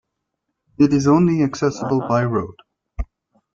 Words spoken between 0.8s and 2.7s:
is only accessible by road.